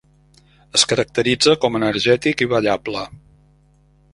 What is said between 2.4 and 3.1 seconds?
i ballable.